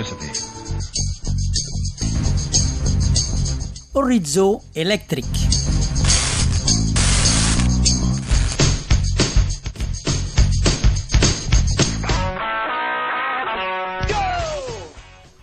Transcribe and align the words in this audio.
electricity. 0.00 0.30
Horitzó 3.92 4.60
elèctric. 4.74 5.26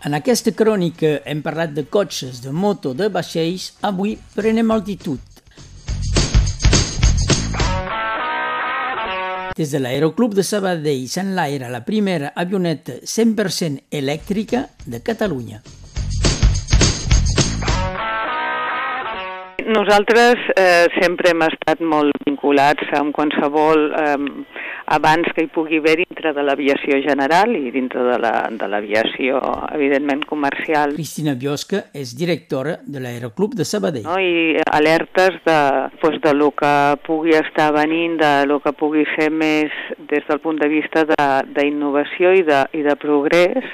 En 0.08 0.16
aquesta 0.16 0.54
crònica 0.56 1.18
hem 1.28 1.42
parlat 1.44 1.74
de 1.76 1.84
cotxes, 1.92 2.40
de 2.42 2.54
moto, 2.56 2.94
de 2.96 3.10
vaixells. 3.12 3.74
Avui 3.84 4.16
prenem 4.34 4.72
altitud. 4.72 5.37
Des 9.58 9.72
de 9.72 9.80
l'Aeroclub 9.82 10.36
de 10.38 10.44
Sabadell 10.46 11.08
s'enlaira 11.10 11.72
la 11.74 11.82
primera 11.82 12.30
avioneta 12.38 13.00
100% 13.02 13.88
elèctrica 13.90 14.68
de 14.86 15.02
Catalunya. 15.02 15.64
Nosaltres 19.68 20.36
eh, 20.56 20.88
sempre 20.96 21.34
hem 21.34 21.42
estat 21.44 21.82
molt 21.84 22.16
vinculats 22.24 22.88
amb 22.96 23.12
qualsevol 23.12 23.82
eh, 24.00 24.14
abans 24.96 25.28
que 25.36 25.44
hi 25.44 25.50
pugui 25.52 25.82
haver 25.82 25.98
dintre 26.06 26.32
de 26.38 26.46
l'aviació 26.48 27.02
general 27.04 27.52
i 27.58 27.70
dintre 27.76 28.00
de 28.06 28.16
la- 28.24 28.48
de 28.50 28.68
l'aviació, 28.72 29.42
evidentment, 29.76 30.24
comercial. 30.26 30.94
Cristina 30.96 31.34
Biosca 31.36 31.82
és 31.94 32.16
directora 32.16 32.78
de 32.88 33.02
l'Aeroclub 33.04 33.56
de 33.60 33.66
Sabadell. 33.68 34.08
no? 34.08 34.16
i 34.24 34.56
alertes 34.72 35.36
de, 35.44 35.60
pues, 36.00 36.22
de 36.24 36.34
lo 36.34 36.52
que 36.52 36.74
pugui 37.06 37.36
estar 37.36 37.74
venint, 37.74 38.16
de 38.22 38.46
lo 38.48 38.62
que 38.62 38.72
pugui 38.72 39.04
ser 39.18 39.30
més 39.32 39.70
des 40.08 40.24
del 40.30 40.40
punt 40.40 40.62
de 40.64 40.70
vista 40.70 41.04
de- 41.04 41.44
d'innovació 41.60 42.32
i, 42.32 42.44
de, 42.48 42.64
i 42.72 42.84
de 42.88 42.96
progrés 42.96 43.66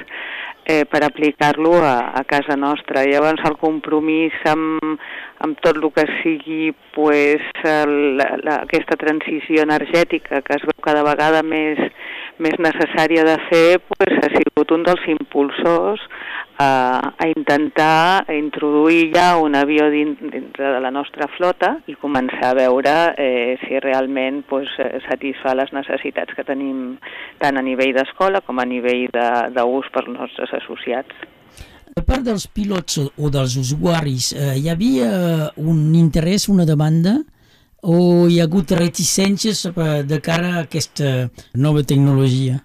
eh, 0.66 0.86
per 0.86 1.03
aplicar-lo 1.03 1.75
a, 1.83 2.14
a 2.16 2.23
casa 2.23 2.56
nostra. 2.59 3.06
Llavors 3.08 3.44
el 3.47 3.58
compromís 3.61 4.36
amb, 4.50 4.97
amb 5.44 5.59
tot 5.64 5.80
el 5.80 5.89
que 5.95 6.08
sigui 6.22 6.72
pues, 6.95 7.44
el, 7.67 8.17
la, 8.17 8.59
aquesta 8.61 8.97
transició 9.00 9.66
energètica 9.67 10.42
que 10.42 10.58
es 10.58 10.66
veu 10.67 10.80
cada 10.83 11.03
vegada 11.05 11.44
més, 11.44 11.80
més 12.44 12.59
necessària 12.61 13.23
de 13.27 13.36
fer 13.49 13.80
pues, 13.88 14.13
ha 14.19 14.30
sigut 14.33 14.72
un 14.75 14.83
dels 14.88 15.03
impulsors 15.16 16.03
a, 16.59 17.13
a 17.17 17.27
intentar 17.31 18.25
introduir 18.36 19.11
ja 19.16 19.38
un 19.41 19.55
avió 19.55 19.89
din, 19.89 20.16
dintre 20.22 20.73
de 20.75 20.80
la 20.83 20.91
nostra 20.91 21.27
flota 21.38 21.77
i 21.89 21.95
començar 21.99 22.52
a 22.52 22.58
veure 22.59 22.95
eh, 23.17 23.58
si 23.64 23.80
realment 23.81 24.44
pues, 24.49 24.69
eh, 24.80 24.99
satisfà 25.08 25.55
les 25.58 25.73
necessitats 25.73 26.36
que 26.38 26.45
tenim 26.47 26.97
tant 27.41 27.58
a 27.58 27.66
nivell 27.66 27.95
d'escola 27.97 28.44
com 28.45 28.59
a 28.59 28.67
nivell 28.69 29.08
d'ús 29.09 29.89
per 29.94 30.05
als 30.05 30.14
nostres 30.14 30.53
associats. 30.61 31.30
A 31.94 32.02
part 32.02 32.25
dels 32.25 32.47
pilots 32.49 32.97
o 32.97 33.30
dels 33.30 33.53
usuaris, 33.61 34.31
eh, 34.33 34.55
hi 34.58 34.69
havia 34.71 35.52
un 35.61 35.94
interès, 35.95 36.47
una 36.49 36.66
demanda, 36.66 37.19
o 37.84 38.28
hi 38.31 38.39
ha 38.39 38.48
hagut 38.48 38.72
reticències 38.80 39.66
eh, 39.70 40.03
de 40.08 40.20
cara 40.23 40.56
a 40.56 40.62
aquesta 40.64 41.30
nova 41.56 41.84
tecnologia? 41.84 42.62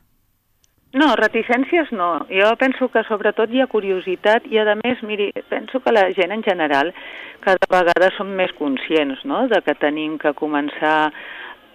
No, 0.98 1.12
reticències 1.20 1.90
no. 1.92 2.24
Jo 2.32 2.54
penso 2.56 2.88
que 2.88 3.02
sobretot 3.04 3.52
hi 3.52 3.60
ha 3.60 3.68
curiositat 3.70 4.46
i, 4.48 4.56
a 4.58 4.76
més, 4.78 5.02
miri, 5.04 5.28
penso 5.50 5.82
que 5.84 5.92
la 5.92 6.06
gent 6.16 6.32
en 6.32 6.44
general 6.46 6.94
cada 7.44 7.68
vegada 7.70 8.08
som 8.16 8.30
més 8.38 8.54
conscients 8.58 9.20
no? 9.28 9.44
de 9.52 9.60
que 9.66 9.76
tenim 9.78 10.16
que 10.18 10.32
començar 10.38 11.10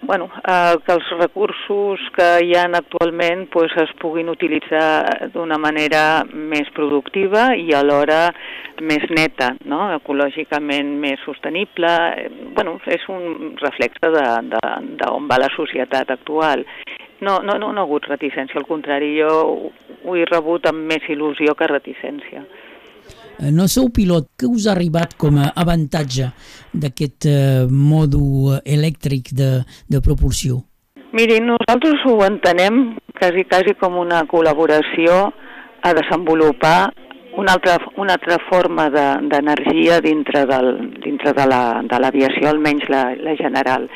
bueno, 0.04 0.28
eh, 0.46 0.76
que 0.84 0.92
els 0.92 1.10
recursos 1.18 2.00
que 2.16 2.28
hi 2.44 2.54
ha 2.56 2.64
actualment 2.78 3.46
pues, 3.52 3.72
es 3.80 3.92
puguin 4.00 4.28
utilitzar 4.32 5.30
d'una 5.34 5.58
manera 5.58 6.24
més 6.32 6.70
productiva 6.76 7.50
i 7.56 7.72
alhora 7.76 8.28
més 8.82 9.06
neta, 9.10 9.54
no? 9.70 9.86
ecològicament 9.96 10.94
més 11.00 11.22
sostenible. 11.24 11.90
Bueno, 12.56 12.78
és 12.86 13.08
un 13.08 13.54
reflexe 13.60 14.12
d'on 14.14 15.30
va 15.30 15.40
la 15.40 15.50
societat 15.56 16.10
actual. 16.14 16.64
No, 17.24 17.38
no, 17.40 17.56
no, 17.58 17.72
no 17.72 17.80
ha 17.80 17.88
hagut 17.88 18.08
reticència, 18.10 18.58
al 18.60 18.68
contrari, 18.68 19.14
jo 19.20 19.70
ho 20.04 20.16
he 20.18 20.26
rebut 20.28 20.66
amb 20.68 20.84
més 20.90 21.06
il·lusió 21.08 21.54
que 21.56 21.70
reticència. 21.70 22.44
Eh, 23.40 23.50
No 23.52 23.66
sou 23.68 23.88
pilot, 23.90 24.28
què 24.38 24.46
us 24.50 24.66
ha 24.68 24.72
arribat 24.76 25.16
com 25.18 25.38
a 25.42 25.50
avantatge 25.56 26.30
d'aquest 26.72 27.26
eh, 27.26 27.66
mòdul 27.70 28.60
elèctric 28.64 29.32
de, 29.34 29.50
de 29.90 30.00
propulsió? 30.00 30.60
Miri, 31.14 31.38
nosaltres 31.42 32.02
ho 32.10 32.16
entenem 32.26 32.96
quasi, 33.18 33.44
quasi 33.46 33.74
com 33.78 33.98
una 34.02 34.24
col·laboració 34.30 35.28
a 35.84 35.92
desenvolupar 35.94 36.90
una 37.38 37.52
altra, 37.56 37.76
una 37.98 38.14
altra 38.14 38.36
forma 38.48 38.88
de- 38.94 39.28
d'energia 39.30 40.00
de, 40.00 40.08
dintre, 40.08 40.44
del, 40.46 40.68
dintre 41.02 41.32
de 41.34 41.46
la- 41.50 41.82
de 41.82 41.98
l'aviació, 41.98 42.48
almenys 42.48 42.88
la, 42.88 43.04
la 43.18 43.34
general. 43.38 43.88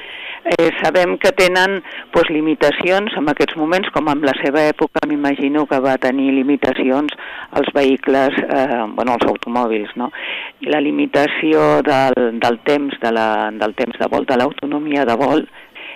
Eh, 0.49 0.71
sabem 0.83 1.19
que 1.21 1.29
tenen 1.37 1.83
pues, 2.11 2.31
limitacions 2.33 3.13
en 3.21 3.27
aquests 3.29 3.59
moments, 3.61 3.91
com 3.93 4.07
en 4.09 4.23
la 4.25 4.33
seva 4.39 4.63
època 4.71 5.03
m'imagino 5.05 5.67
que 5.69 5.77
va 5.85 5.99
tenir 6.01 6.31
limitacions 6.33 7.13
als 7.59 7.69
vehicles, 7.77 8.37
eh, 8.47 8.79
bueno, 8.97 9.19
als 9.19 9.27
automòbils, 9.29 9.93
no? 10.01 10.09
I 10.65 10.71
la 10.73 10.81
limitació 10.81 11.83
del, 11.85 12.17
del 12.41 12.57
temps 12.65 12.97
de 13.03 13.13
la, 13.13 13.29
del 13.61 13.77
temps 13.77 14.01
de 14.01 14.09
vol, 14.09 14.25
de 14.25 14.39
l'autonomia 14.41 15.05
de 15.05 15.19
vol, 15.21 15.45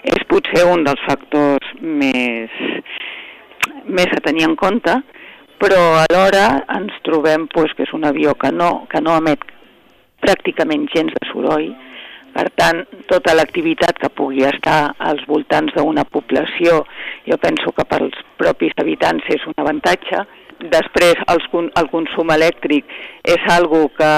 és 0.02 0.28
potser 0.28 0.66
un 0.68 0.84
dels 0.84 1.00
factors 1.06 1.72
més, 1.80 2.52
més 3.88 4.12
a 4.12 4.20
tenir 4.20 4.44
en 4.50 4.58
compte, 4.60 4.98
però 5.62 5.80
alhora 6.02 6.44
ens 6.76 7.00
trobem 7.08 7.48
pues, 7.54 7.72
que 7.78 7.86
és 7.86 7.96
un 7.96 8.04
avió 8.04 8.36
que 8.36 8.52
no, 8.52 8.84
que 8.92 9.00
no 9.00 9.16
emet 9.16 9.48
pràcticament 10.20 10.90
gens 10.92 11.16
de 11.16 11.30
soroll, 11.30 11.70
per 12.32 12.48
tant, 12.56 12.82
tota 13.10 13.34
l'activitat 13.36 13.98
que 14.00 14.08
pugui 14.08 14.44
estar 14.48 14.94
als 14.98 15.24
voltants 15.28 15.74
d'una 15.76 16.04
població, 16.04 16.82
jo 17.28 17.38
penso 17.38 17.72
que 17.76 17.84
pels 17.88 18.16
propis 18.40 18.72
habitants 18.80 19.28
és 19.28 19.44
un 19.46 19.54
avantatge. 19.56 20.24
Després, 20.72 21.18
con- 21.50 21.72
el 21.76 21.88
consum 21.90 22.30
elèctric 22.30 22.84
és 23.24 23.48
algo 23.50 23.88
que 23.96 24.12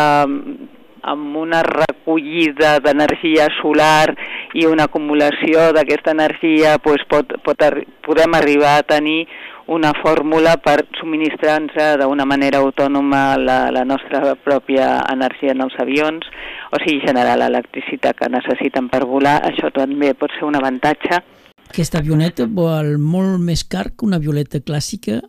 amb 1.04 1.36
una 1.36 1.62
recollida 1.66 2.78
d'energia 2.80 3.48
solar 3.60 4.14
i 4.54 4.66
una 4.70 4.86
acumulació 4.88 5.72
d'aquesta 5.74 6.14
energia 6.14 6.78
pues, 6.82 7.02
pot, 7.10 7.34
pot 7.44 7.66
podem 8.06 8.36
arribar 8.38 8.78
a 8.78 8.86
tenir 8.86 9.26
una 9.66 9.92
fórmula 9.96 10.56
per 10.60 10.84
subministrar-nos 10.98 12.00
d'una 12.00 12.26
manera 12.28 12.60
autònoma 12.60 13.36
la, 13.40 13.58
la 13.72 13.84
nostra 13.84 14.34
pròpia 14.36 14.88
energia 15.12 15.54
en 15.54 15.64
els 15.64 15.76
avions, 15.80 16.26
o 16.70 16.80
sigui, 16.82 17.00
generar 17.06 17.38
l'electricitat 17.40 18.18
que 18.18 18.28
necessiten 18.32 18.90
per 18.92 19.04
volar, 19.08 19.38
això 19.48 19.72
també 19.72 20.12
pot 20.14 20.32
ser 20.36 20.44
un 20.48 20.58
avantatge. 20.60 21.22
Aquesta 21.64 22.02
avioneta 22.04 22.44
vol 22.46 22.98
molt 23.00 23.40
més 23.40 23.64
car 23.64 23.88
que 23.96 24.04
una 24.06 24.20
avioleta 24.20 24.60
clàssica 24.60 25.22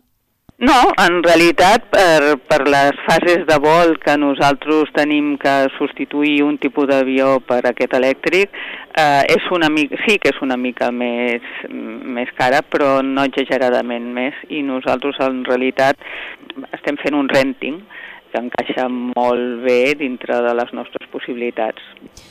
No, 0.56 0.76
en 0.96 1.18
realitat, 1.20 1.84
per, 1.92 2.38
per 2.48 2.62
les 2.64 2.96
fases 3.04 3.42
de 3.44 3.56
vol 3.60 3.90
que 4.00 4.14
nosaltres 4.16 4.88
tenim 4.96 5.34
que 5.36 5.52
substituir 5.74 6.38
un 6.46 6.56
tipus 6.56 6.88
d'avió 6.88 7.34
per 7.44 7.58
aquest 7.68 7.92
elèctric, 7.98 8.56
eh, 8.96 9.20
és 9.34 9.50
una 9.52 9.68
mica, 9.68 10.00
sí 10.06 10.16
que 10.16 10.32
és 10.32 10.40
una 10.40 10.56
mica 10.56 10.88
més, 10.88 11.44
més 11.68 12.32
cara, 12.38 12.62
però 12.64 13.02
no 13.04 13.26
exageradament 13.28 14.08
més, 14.16 14.38
i 14.48 14.62
nosaltres 14.64 15.20
en 15.26 15.44
realitat 15.44 16.00
estem 16.72 16.96
fent 17.04 17.20
un 17.20 17.28
renting 17.28 17.76
que 18.32 18.40
encaixa 18.40 18.88
molt 18.88 19.60
bé 19.66 19.92
dintre 20.00 20.40
de 20.40 20.56
les 20.56 20.72
nostres 20.72 21.04
possibilitats. 21.12 21.84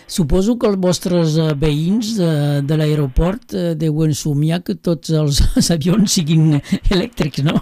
Suposo 0.10 0.58
que 0.58 0.74
els 0.74 0.82
vostres 0.82 1.38
eh, 1.38 1.54
veïns 1.54 2.16
de, 2.18 2.34
de 2.66 2.82
l'aeroport 2.82 3.54
eh, 3.54 3.70
deuen 3.78 4.18
somiar 4.18 4.64
que 4.66 4.80
tots 4.82 5.14
els 5.14 5.46
avions 5.78 6.18
siguin 6.18 6.58
elèctrics, 6.90 7.46
no? 7.46 7.62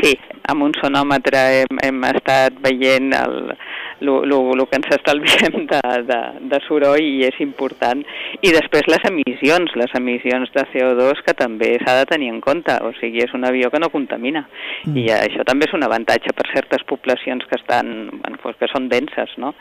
Sí, 0.00 0.14
amb 0.48 0.64
un 0.64 0.72
sonòmetre 0.80 1.40
hem, 1.60 1.80
hem 1.84 2.04
estat 2.08 2.56
veient 2.64 3.12
el, 3.16 3.52
lo, 4.00 4.24
lo, 4.24 4.54
lo 4.56 4.66
que 4.66 4.78
ens 4.80 4.88
estalviem 4.96 5.66
de, 5.70 5.80
de, 6.08 6.20
de 6.50 6.60
soroll 6.66 7.04
i 7.04 7.26
és 7.28 7.36
important. 7.44 8.02
I 8.40 8.52
després 8.56 8.88
les 8.90 9.04
emissions, 9.10 9.76
les 9.76 9.94
emissions 10.00 10.50
de 10.56 10.64
CO2 10.72 11.22
que 11.26 11.36
també 11.36 11.74
s'ha 11.82 11.98
de 12.00 12.08
tenir 12.10 12.32
en 12.32 12.40
compte, 12.44 12.74
o 12.80 12.94
sigui, 13.00 13.22
és 13.26 13.36
un 13.36 13.44
avió 13.48 13.70
que 13.70 13.82
no 13.82 13.92
contamina. 13.92 14.46
Mm. 14.86 14.96
I 15.04 15.06
això 15.20 15.46
també 15.48 15.68
és 15.68 15.76
un 15.76 15.84
avantatge 15.86 16.34
per 16.36 16.48
certes 16.54 16.84
poblacions 16.88 17.46
que 17.50 17.60
estan, 17.60 18.10
bueno, 18.16 18.40
pues 18.42 18.56
que 18.60 18.70
són 18.72 18.88
denses, 18.88 19.36
no? 19.38 19.54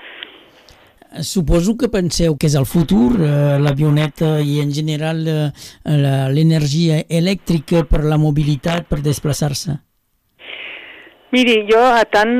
Suposo 1.25 1.73
que 1.73 1.89
penseu 1.89 2.35
que 2.37 2.45
és 2.45 2.55
el 2.55 2.67
futur, 2.69 3.15
eh, 3.17 3.57
l'avioneta 3.57 4.35
i 4.45 4.59
en 4.61 4.69
general 4.71 5.23
eh, 5.27 5.49
l'energia 6.29 7.01
elèctrica 7.09 7.81
per 7.89 8.03
la 8.05 8.21
mobilitat, 8.21 8.85
per 8.85 9.01
desplaçar-se. 9.01 9.79
Miri, 11.29 11.59
jo 11.69 11.77
a 11.77 12.05
tant 12.09 12.31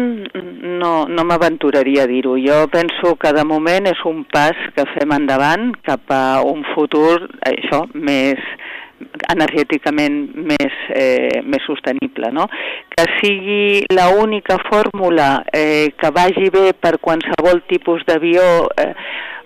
no, 0.82 0.94
no 1.06 1.26
m'aventuraria 1.30 2.08
a 2.08 2.10
dir-ho. 2.10 2.34
Jo 2.42 2.64
penso 2.74 3.14
que 3.22 3.30
de 3.38 3.44
moment 3.46 3.86
és 3.86 4.02
un 4.10 4.24
pas 4.34 4.58
que 4.74 4.88
fem 4.96 5.14
endavant 5.14 5.70
cap 5.86 6.10
a 6.10 6.42
un 6.42 6.64
futur, 6.74 7.28
això, 7.46 7.84
més 7.94 8.42
energèticament 9.30 10.18
més, 10.50 10.80
eh, 10.98 11.42
més 11.46 11.64
sostenible. 11.70 12.32
No? 12.34 12.48
Que 12.96 13.06
sigui 13.20 13.86
l'única 13.94 14.58
fórmula 14.66 15.30
eh, 15.54 15.94
que 15.94 16.12
vagi 16.16 16.50
bé 16.54 16.72
per 16.74 16.98
qualsevol 16.98 17.62
tipus 17.70 18.02
d'avió 18.10 18.44
eh, 18.74 18.94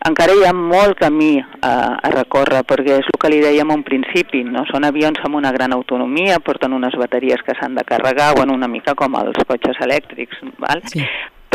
encara 0.07 0.35
hi 0.35 0.45
ha 0.47 0.53
molt 0.53 0.97
camí 1.00 1.38
a, 1.39 1.73
a 1.95 2.13
recórrer, 2.13 2.63
perquè 2.69 3.00
és 3.01 3.11
el 3.11 3.19
que 3.19 3.31
li 3.31 3.41
dèiem 3.44 3.71
un 3.75 3.85
principi, 3.88 4.44
no? 4.47 4.65
són 4.71 4.88
avions 4.88 5.21
amb 5.23 5.39
una 5.39 5.53
gran 5.55 5.75
autonomia, 5.75 6.41
porten 6.44 6.75
unes 6.75 6.97
bateries 7.00 7.44
que 7.45 7.55
s'han 7.59 7.75
de 7.79 7.85
carregar, 7.88 8.33
bueno, 8.35 8.57
una 8.57 8.71
mica 8.71 8.95
com 9.00 9.15
els 9.19 9.39
cotxes 9.47 9.79
elèctrics, 9.88 10.44
val? 10.59 10.83
Sí 10.91 11.05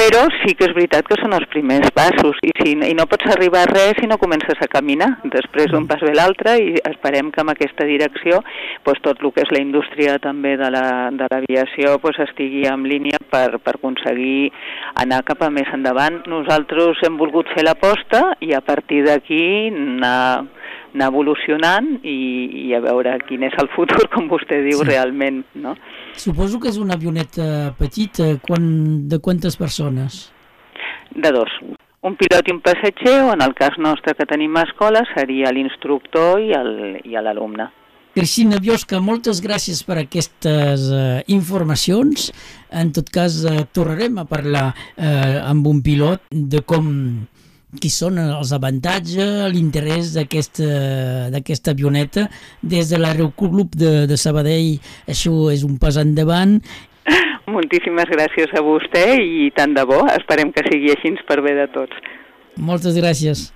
però 0.08 0.22
sí 0.40 0.54
que 0.56 0.64
és 0.64 0.72
veritat 0.72 1.04
que 1.04 1.18
són 1.20 1.34
els 1.36 1.44
primers 1.52 1.90
passos 1.92 2.38
i, 2.40 2.52
si, 2.56 2.70
i 2.72 2.94
no 2.96 3.04
pots 3.10 3.28
arribar 3.34 3.66
a 3.66 3.68
res 3.68 3.98
si 4.00 4.06
no 4.08 4.16
comences 4.20 4.56
a 4.64 4.68
caminar. 4.72 5.10
Després 5.34 5.74
un 5.76 5.84
pas 5.90 6.00
ve 6.00 6.14
l'altre 6.16 6.54
i 6.62 6.78
esperem 6.88 7.28
que 7.34 7.42
en 7.44 7.52
aquesta 7.52 7.84
direcció 7.84 8.40
pues, 8.86 9.02
tot 9.04 9.20
el 9.20 9.34
que 9.36 9.44
és 9.44 9.52
la 9.52 9.60
indústria 9.60 10.16
també 10.24 10.54
de 10.56 10.70
l'aviació 10.72 11.92
la, 11.92 12.00
pues, 12.00 12.16
estigui 12.24 12.64
en 12.70 12.86
línia 12.88 13.20
per, 13.20 13.60
per 13.60 13.76
aconseguir 13.76 14.48
anar 15.02 15.20
cap 15.28 15.44
a 15.44 15.50
més 15.52 15.68
endavant. 15.76 16.22
Nosaltres 16.30 17.04
hem 17.04 17.20
volgut 17.20 17.52
fer 17.52 17.66
l'aposta 17.68 18.30
i 18.40 18.54
a 18.56 18.64
partir 18.64 19.04
d'aquí 19.04 19.44
anar 19.68 20.48
anar 20.98 21.12
evolucionant 21.14 21.88
i, 22.02 22.18
i 22.66 22.74
a 22.76 22.82
veure 22.84 23.14
quin 23.28 23.46
és 23.48 23.56
el 23.62 23.70
futur, 23.76 24.04
com 24.12 24.28
vostè 24.30 24.60
diu, 24.66 24.82
sí. 24.82 24.90
realment. 24.90 25.44
No? 25.62 25.76
Suposo 26.18 26.60
que 26.60 26.72
és 26.72 26.80
una 26.82 26.98
avioneta 26.98 27.72
petita. 27.78 28.34
Quan, 28.44 29.08
de 29.08 29.22
quantes 29.22 29.56
persones? 29.56 30.26
De 31.14 31.32
dos. 31.32 31.52
Un 32.06 32.14
pilot 32.18 32.46
i 32.46 32.54
un 32.54 32.60
passatger, 32.62 33.16
o 33.26 33.32
en 33.34 33.42
el 33.42 33.56
cas 33.58 33.78
nostre 33.82 34.14
que 34.14 34.26
tenim 34.28 34.54
a 34.58 34.66
escola, 34.68 35.02
seria 35.16 35.50
l'instructor 35.54 36.42
i 36.42 37.16
l'alumne. 37.18 37.70
Cristina 38.14 38.58
Biosca, 38.58 38.98
moltes 39.04 39.38
gràcies 39.44 39.82
per 39.86 39.98
aquestes 40.00 40.86
uh, 40.90 41.18
informacions. 41.30 42.30
En 42.74 42.90
tot 42.94 43.10
cas, 43.14 43.42
uh, 43.46 43.62
tornarem 43.74 44.16
a 44.18 44.24
parlar 44.26 44.70
uh, 44.72 45.36
amb 45.44 45.68
un 45.70 45.82
pilot 45.86 46.24
de 46.32 46.62
com 46.66 46.88
qui 47.76 47.90
són 47.92 48.16
els 48.22 48.52
avantatges, 48.56 49.50
l'interès 49.52 50.14
d'aquesta 50.16 51.74
avioneta. 51.74 52.28
Des 52.62 52.88
de 52.88 53.00
l'aeroclub 53.00 53.76
de, 53.76 54.06
de 54.08 54.16
Sabadell 54.16 54.78
això 55.08 55.50
és 55.52 55.64
un 55.68 55.76
pas 55.80 56.00
endavant. 56.00 56.58
Moltíssimes 57.58 58.08
gràcies 58.12 58.52
a 58.56 58.64
vostè 58.64 59.04
i 59.20 59.50
tant 59.56 59.76
de 59.76 59.84
bo. 59.88 60.00
Esperem 60.16 60.52
que 60.56 60.64
sigui 60.70 60.94
així 60.94 61.14
per 61.28 61.42
bé 61.44 61.54
de 61.58 61.68
tots. 61.74 62.00
Moltes 62.56 62.96
gràcies. 62.96 63.50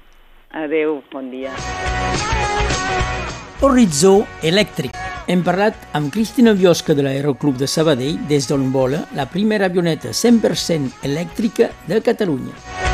Adeu, 0.52 1.00
bon 1.12 1.30
dia. 1.32 1.54
Horitzó 3.62 4.26
elèctric. 4.44 4.96
Hem 5.30 5.44
parlat 5.46 5.76
amb 5.96 6.10
Cristina 6.12 6.52
Biosca 6.52 6.96
de 6.98 7.06
l'Aeroclub 7.06 7.56
de 7.56 7.70
Sabadell 7.70 8.18
des 8.28 8.50
d'on 8.50 8.68
vola 8.74 9.04
la 9.16 9.28
primera 9.30 9.70
avioneta 9.70 10.10
100% 10.10 11.06
elèctrica 11.06 11.70
de 11.86 12.02
Catalunya. 12.02 12.91